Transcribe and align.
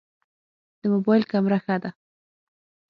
د 0.81 0.83
موبایل 0.93 1.23
کمره 1.31 1.59
ښه 1.65 1.75
ده؟ 1.83 1.89